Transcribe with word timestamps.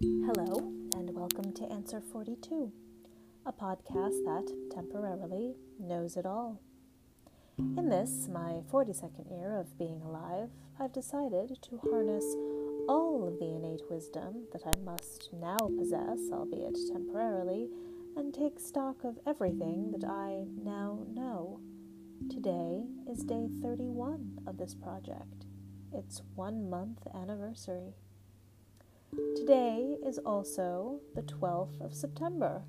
Hello, 0.00 0.72
and 0.96 1.14
welcome 1.14 1.52
to 1.52 1.70
Answer 1.70 2.00
42, 2.00 2.72
a 3.46 3.52
podcast 3.52 4.24
that 4.24 4.52
temporarily 4.72 5.54
knows 5.78 6.16
it 6.16 6.26
all. 6.26 6.60
In 7.58 7.88
this, 7.88 8.28
my 8.28 8.62
42nd 8.72 9.30
year 9.30 9.56
of 9.56 9.78
being 9.78 10.02
alive, 10.02 10.50
I've 10.80 10.92
decided 10.92 11.58
to 11.62 11.80
harness 11.88 12.24
all 12.88 13.24
of 13.26 13.38
the 13.38 13.54
innate 13.54 13.88
wisdom 13.88 14.46
that 14.52 14.62
I 14.66 14.76
must 14.80 15.30
now 15.32 15.58
possess, 15.78 16.18
albeit 16.32 16.76
temporarily, 16.92 17.68
and 18.16 18.34
take 18.34 18.58
stock 18.58 19.04
of 19.04 19.20
everything 19.24 19.92
that 19.92 20.04
I 20.04 20.44
now 20.60 21.06
know. 21.14 21.60
Today 22.28 22.82
is 23.08 23.22
day 23.22 23.48
31 23.62 24.40
of 24.46 24.58
this 24.58 24.74
project, 24.74 25.46
its 25.92 26.20
one 26.34 26.68
month 26.68 27.06
anniversary. 27.14 27.94
Today 29.36 29.96
is 30.04 30.18
also 30.18 31.00
the 31.14 31.22
12th 31.22 31.80
of 31.80 31.94
September, 31.94 32.62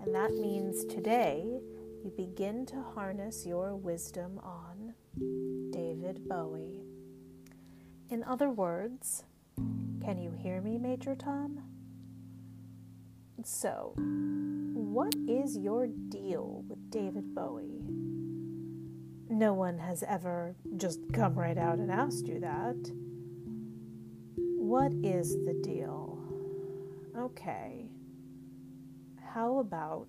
and 0.00 0.14
that 0.14 0.32
means 0.32 0.84
today 0.84 1.60
you 2.02 2.10
begin 2.16 2.66
to 2.66 2.82
harness 2.94 3.44
your 3.46 3.76
wisdom 3.76 4.40
on 4.42 4.94
David 5.70 6.28
Bowie. 6.28 6.80
In 8.08 8.24
other 8.24 8.50
words, 8.50 9.24
can 9.56 10.18
you 10.18 10.32
hear 10.32 10.60
me, 10.60 10.78
Major 10.78 11.14
Tom? 11.14 11.60
So, 13.44 13.92
what 13.96 15.14
is 15.28 15.56
your 15.56 15.86
deal 15.86 16.64
with 16.68 16.90
David 16.90 17.34
Bowie? 17.34 17.84
No 19.28 19.52
one 19.52 19.78
has 19.78 20.02
ever 20.02 20.56
just 20.76 21.00
come 21.12 21.34
right 21.34 21.58
out 21.58 21.78
and 21.78 21.90
asked 21.90 22.26
you 22.26 22.40
that. 22.40 22.76
What 24.68 24.92
is 25.02 25.32
the 25.46 25.54
deal? 25.62 26.18
Okay. 27.16 27.86
How 29.32 29.60
about 29.60 30.06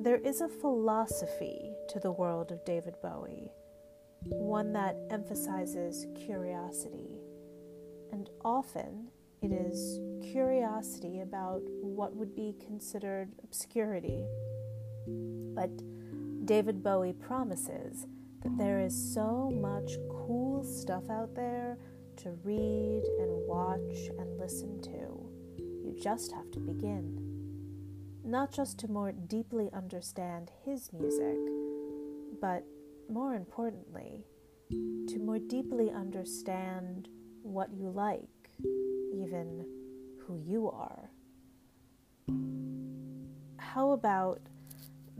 there 0.00 0.18
is 0.18 0.40
a 0.40 0.48
philosophy 0.48 1.74
to 1.88 1.98
the 1.98 2.12
world 2.12 2.52
of 2.52 2.64
David 2.64 2.94
Bowie, 3.02 3.50
one 4.26 4.72
that 4.72 4.94
emphasizes 5.10 6.06
curiosity, 6.14 7.18
and 8.12 8.30
often 8.44 9.08
it 9.42 9.50
is 9.50 9.98
curiosity 10.22 11.22
about 11.22 11.60
what 11.82 12.14
would 12.14 12.36
be 12.36 12.54
considered 12.64 13.32
obscurity. 13.42 14.24
But 15.08 15.72
David 16.46 16.84
Bowie 16.84 17.14
promises 17.14 18.06
that 18.44 18.56
there 18.56 18.78
is 18.78 18.94
so 19.12 19.50
much 19.50 19.96
cool 20.08 20.62
stuff 20.62 21.10
out 21.10 21.34
there 21.34 21.78
to 22.24 22.30
read 22.42 23.02
and 23.20 23.46
watch 23.46 24.08
and 24.18 24.38
listen 24.38 24.80
to. 24.80 25.28
You 25.58 25.94
just 26.02 26.32
have 26.32 26.50
to 26.52 26.58
begin. 26.58 27.20
Not 28.24 28.50
just 28.50 28.78
to 28.78 28.88
more 28.88 29.12
deeply 29.12 29.68
understand 29.74 30.50
his 30.64 30.90
music, 30.90 31.36
but 32.40 32.64
more 33.10 33.34
importantly, 33.34 34.24
to 34.70 35.18
more 35.18 35.38
deeply 35.38 35.90
understand 35.90 37.08
what 37.42 37.68
you 37.74 37.90
like, 37.90 38.48
even 39.12 39.66
who 40.26 40.38
you 40.38 40.70
are. 40.70 41.10
How 43.58 43.90
about 43.90 44.40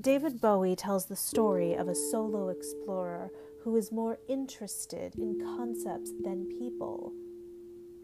David 0.00 0.41
Bowie 0.41 0.75
tells 0.75 1.05
the 1.05 1.16
story 1.16 1.75
of 1.75 1.86
a 1.86 1.94
solo 1.94 2.48
explorer 2.48 3.30
who 3.64 3.76
is 3.76 3.90
more 3.90 4.18
interested 4.28 5.14
in 5.16 5.40
concepts 5.56 6.12
than 6.22 6.46
people. 6.58 7.12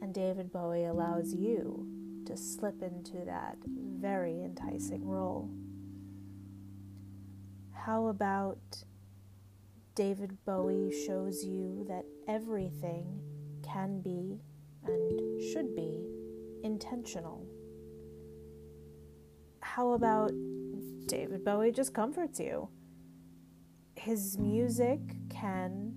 And 0.00 0.14
David 0.14 0.50
Bowie 0.50 0.86
allows 0.86 1.34
you 1.34 1.86
to 2.25 2.34
slip 2.34 2.83
into 2.83 3.25
that 3.27 3.58
very 3.66 4.42
enticing 4.42 5.06
role. 5.06 5.50
How 7.75 8.06
about 8.06 8.59
David 9.94 10.32
Bowie 10.47 10.93
shows 11.06 11.44
you 11.44 11.84
that 11.88 12.06
everything 12.26 13.20
can 13.62 14.00
be 14.00 14.41
and 14.87 15.43
should 15.53 15.76
be 15.76 16.06
intentional? 16.65 17.47
How 19.60 19.93
about 19.93 20.32
David 21.06 21.44
Bowie 21.44 21.70
just 21.70 21.93
comforts 21.93 22.41
you? 22.41 22.69
his 24.00 24.38
music 24.38 25.00
can 25.41 25.95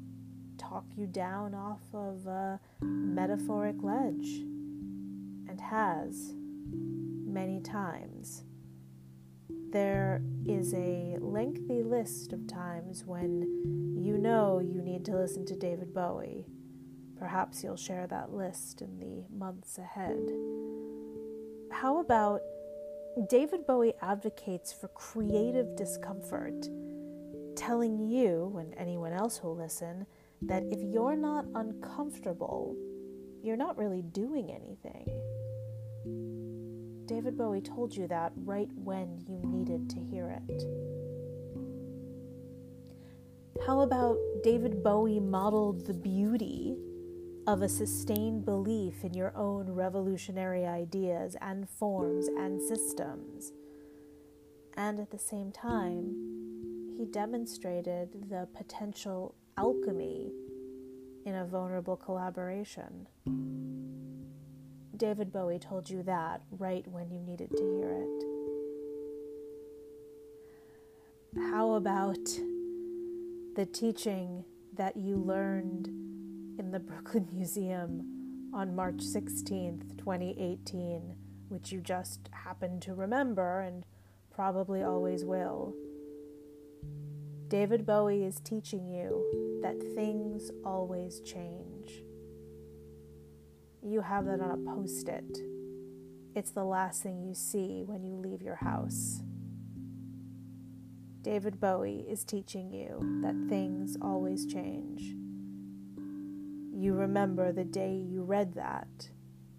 talk 0.58 0.86
you 0.96 1.06
down 1.06 1.54
off 1.54 1.82
of 1.94 2.26
a 2.28 2.60
metaphoric 2.82 3.76
ledge 3.82 4.42
and 5.50 5.60
has 5.60 6.34
many 7.26 7.60
times. 7.60 8.44
There 9.72 10.22
is 10.46 10.74
a 10.74 11.18
lengthy 11.20 11.84
list 11.84 12.32
of 12.32 12.48
times 12.48 13.04
when 13.06 13.96
you 13.98 14.18
know 14.18 14.60
you 14.60 14.82
need 14.82 15.04
to 15.06 15.18
listen 15.18 15.46
to 15.48 15.56
David 15.56 15.94
Bowie. 15.94 16.46
Perhaps 17.18 17.64
you'll 17.64 17.76
share 17.76 18.08
that 18.08 18.32
list 18.32 18.82
in 18.82 19.00
the 19.00 19.26
months 19.36 19.78
ahead. 19.78 20.32
How 21.72 22.00
about 22.00 22.42
David 23.30 23.66
Bowie 23.66 23.94
advocates 24.02 24.72
for 24.72 24.88
creative 24.90 25.76
discomfort? 25.76 26.68
Telling 27.56 28.00
you 28.00 28.56
and 28.60 28.74
anyone 28.78 29.14
else 29.14 29.38
who'll 29.38 29.56
listen 29.56 30.06
that 30.42 30.64
if 30.72 30.80
you're 30.82 31.16
not 31.16 31.46
uncomfortable, 31.56 32.76
you're 33.42 33.58
not 33.58 33.78
really 33.78 34.02
doing 34.02 34.52
anything. 34.52 35.08
David 37.06 37.38
Bowie 37.38 37.62
told 37.62 37.96
you 37.96 38.08
that 38.08 38.32
right 38.38 38.70
when 38.76 39.24
you 39.28 39.40
needed 39.44 39.90
to 39.90 40.00
hear 40.00 40.30
it. 40.48 40.64
How 43.66 43.82
about 43.82 44.18
David 44.44 44.84
Bowie 44.84 45.20
modeled 45.20 45.86
the 45.86 45.94
beauty 45.94 46.76
of 47.46 47.62
a 47.62 47.70
sustained 47.70 48.46
belief 48.46 49.04
in 49.04 49.14
your 49.14 49.36
own 49.38 49.70
revolutionary 49.70 50.66
ideas 50.66 51.36
and 51.42 51.70
forms 51.70 52.28
and 52.28 52.62
systems? 52.62 53.52
And 54.76 55.00
at 55.00 55.12
the 55.12 55.20
same 55.20 55.52
time, 55.52 56.33
he 56.98 57.06
demonstrated 57.06 58.30
the 58.30 58.48
potential 58.56 59.36
alchemy 59.58 60.32
in 61.26 61.36
a 61.36 61.46
vulnerable 61.46 61.96
collaboration. 61.96 63.08
David 64.96 65.32
Bowie 65.32 65.60
told 65.60 65.90
you 65.90 66.04
that 66.04 66.42
right 66.52 66.88
when 66.88 67.10
you 67.12 67.20
needed 67.20 67.50
to 67.52 67.64
hear 67.64 67.92
it. 67.92 68.24
How 71.52 71.74
about 71.74 72.26
the 73.56 73.66
teaching 73.66 74.46
that 74.76 74.96
you 74.96 75.18
learned 75.18 75.88
in 76.60 76.72
the 76.72 76.80
Brooklyn 76.80 77.28
Museum 77.34 78.52
on 78.54 78.76
March 78.76 78.98
16th, 78.98 79.98
2018, 79.98 81.16
which 81.50 81.72
you 81.72 81.82
just 81.82 82.30
happened 82.32 82.84
to 82.84 82.94
remember 82.94 83.62
and 83.62 83.86
probably 84.32 84.84
always 84.84 85.26
will? 85.26 85.74
David 87.54 87.86
Bowie 87.86 88.24
is 88.24 88.40
teaching 88.40 88.88
you 88.88 89.60
that 89.62 89.80
things 89.94 90.50
always 90.66 91.20
change. 91.20 92.04
You 93.84 94.02
have 94.02 94.26
that 94.26 94.42
on 94.42 94.50
a 94.50 94.74
post 94.74 95.08
it. 95.08 95.38
It's 96.34 96.50
the 96.50 96.64
last 96.64 97.04
thing 97.04 97.22
you 97.22 97.36
see 97.36 97.84
when 97.86 98.04
you 98.04 98.16
leave 98.16 98.42
your 98.42 98.56
house. 98.56 99.22
David 101.22 101.60
Bowie 101.60 102.04
is 102.10 102.24
teaching 102.24 102.74
you 102.74 103.22
that 103.22 103.36
things 103.48 103.98
always 104.02 104.48
change. 104.48 105.14
You 106.74 106.96
remember 106.96 107.52
the 107.52 107.66
day 107.66 107.94
you 107.94 108.24
read 108.24 108.56
that. 108.56 109.10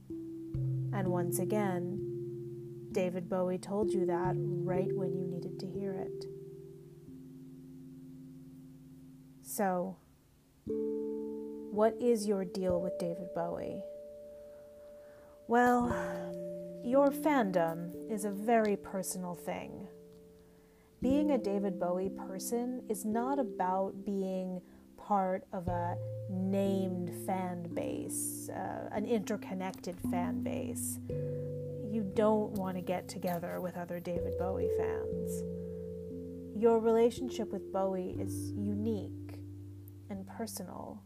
And 0.08 1.06
once 1.06 1.38
again, 1.38 2.88
David 2.90 3.28
Bowie 3.28 3.58
told 3.58 3.92
you 3.92 4.04
that 4.06 4.34
right 4.36 4.92
when 4.92 5.14
you 5.14 5.28
needed 5.28 5.60
to 5.60 5.66
hear 5.68 5.92
it. 5.92 6.24
So, 9.56 9.94
what 10.66 11.94
is 12.00 12.26
your 12.26 12.44
deal 12.44 12.80
with 12.80 12.98
David 12.98 13.28
Bowie? 13.36 13.84
Well, 15.46 15.94
your 16.84 17.12
fandom 17.12 17.92
is 18.10 18.24
a 18.24 18.32
very 18.32 18.76
personal 18.76 19.36
thing. 19.36 19.86
Being 21.00 21.30
a 21.30 21.38
David 21.38 21.78
Bowie 21.78 22.08
person 22.08 22.82
is 22.88 23.04
not 23.04 23.38
about 23.38 24.04
being 24.04 24.60
part 24.96 25.44
of 25.52 25.68
a 25.68 25.98
named 26.28 27.12
fan 27.24 27.72
base, 27.74 28.48
uh, 28.48 28.88
an 28.90 29.04
interconnected 29.04 29.96
fan 30.10 30.42
base. 30.42 30.98
You 31.08 32.10
don't 32.16 32.54
want 32.54 32.76
to 32.76 32.82
get 32.82 33.08
together 33.08 33.60
with 33.60 33.76
other 33.76 34.00
David 34.00 34.36
Bowie 34.36 34.70
fans. 34.76 35.44
Your 36.56 36.80
relationship 36.80 37.52
with 37.52 37.72
Bowie 37.72 38.16
is 38.18 38.50
unique 38.56 39.23
personal, 40.36 41.02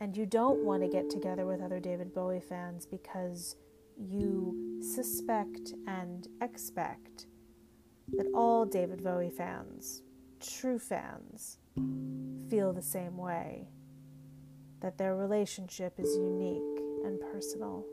and 0.00 0.16
you 0.16 0.26
don't 0.26 0.64
want 0.64 0.82
to 0.82 0.88
get 0.88 1.10
together 1.10 1.46
with 1.46 1.60
other 1.60 1.80
David 1.80 2.14
Bowie 2.14 2.40
fans 2.40 2.86
because 2.86 3.56
you 3.96 4.80
suspect 4.82 5.72
and 5.86 6.28
expect 6.40 7.26
that 8.16 8.26
all 8.34 8.64
David 8.64 9.02
Bowie 9.02 9.30
fans, 9.30 10.02
true 10.40 10.78
fans, 10.78 11.58
feel 12.48 12.72
the 12.72 12.82
same 12.82 13.16
way, 13.16 13.68
that 14.80 14.98
their 14.98 15.16
relationship 15.16 15.94
is 15.98 16.16
unique 16.16 16.80
and 17.04 17.20
personal. 17.32 17.84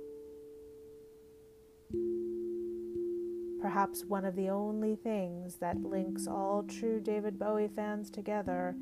Perhaps 3.61 4.05
one 4.05 4.25
of 4.25 4.35
the 4.35 4.49
only 4.49 4.95
things 4.95 5.57
that 5.57 5.81
links 5.83 6.27
all 6.27 6.63
true 6.63 6.99
David 6.99 7.37
Bowie 7.37 7.67
fans 7.67 8.09
together 8.09 8.75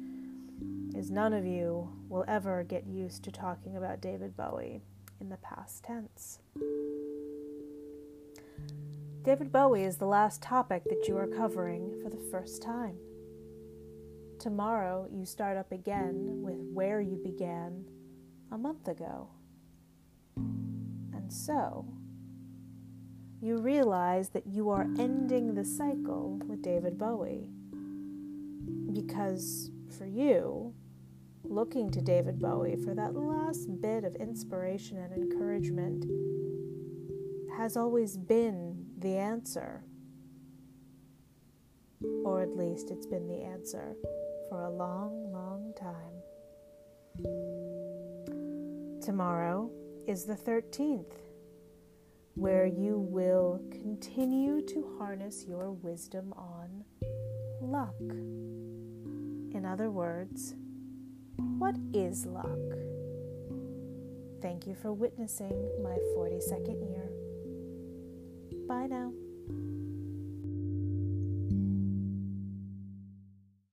is 0.95 1.11
none 1.11 1.33
of 1.33 1.45
you 1.45 1.89
will 2.09 2.25
ever 2.27 2.63
get 2.63 2.87
used 2.87 3.23
to 3.23 3.31
talking 3.31 3.77
about 3.77 4.01
David 4.01 4.35
Bowie 4.35 4.81
in 5.19 5.29
the 5.29 5.37
past 5.37 5.83
tense. 5.83 6.39
David 9.23 9.51
Bowie 9.51 9.83
is 9.83 9.97
the 9.97 10.05
last 10.05 10.41
topic 10.41 10.83
that 10.85 11.07
you 11.07 11.17
are 11.17 11.27
covering 11.27 11.99
for 12.01 12.09
the 12.09 12.23
first 12.31 12.61
time. 12.61 12.97
Tomorrow 14.39 15.07
you 15.11 15.25
start 15.25 15.57
up 15.57 15.71
again 15.71 16.41
with 16.41 16.57
where 16.73 17.01
you 17.01 17.17
began 17.17 17.85
a 18.51 18.57
month 18.57 18.87
ago. 18.87 19.29
And 20.37 21.31
so, 21.31 21.85
you 23.41 23.57
realize 23.57 24.29
that 24.29 24.47
you 24.47 24.69
are 24.69 24.87
ending 24.97 25.53
the 25.53 25.65
cycle 25.65 26.39
with 26.45 26.61
David 26.61 26.97
Bowie. 26.97 27.49
Because 28.91 29.71
for 29.91 30.05
you, 30.05 30.73
looking 31.43 31.89
to 31.91 32.01
David 32.01 32.39
Bowie 32.39 32.75
for 32.75 32.93
that 32.95 33.15
last 33.15 33.69
bit 33.81 34.03
of 34.03 34.15
inspiration 34.15 34.97
and 34.97 35.13
encouragement 35.13 36.05
has 37.57 37.75
always 37.75 38.17
been 38.17 38.85
the 38.99 39.17
answer. 39.17 39.83
Or 42.23 42.41
at 42.41 42.55
least 42.55 42.91
it's 42.91 43.05
been 43.05 43.27
the 43.27 43.43
answer 43.43 43.95
for 44.49 44.63
a 44.63 44.69
long, 44.69 45.31
long 45.33 45.73
time. 45.77 46.19
Tomorrow 49.01 49.69
is 50.07 50.23
the 50.25 50.35
13th, 50.35 51.13
where 52.35 52.65
you 52.65 52.97
will 52.97 53.61
continue 53.71 54.61
to 54.67 54.95
harness 54.97 55.45
your 55.45 55.71
wisdom 55.71 56.33
on 56.37 56.85
luck. 57.61 57.95
In 59.59 59.65
other 59.65 59.91
words, 59.91 60.55
what 61.35 61.75
is 61.93 62.25
luck? 62.25 62.47
Thank 64.41 64.65
you 64.65 64.73
for 64.73 64.93
witnessing 64.93 65.51
my 65.83 65.97
40 66.15 66.39
second 66.39 66.81
year. 66.89 67.09
Bye 68.69 68.87
now. 68.87 69.11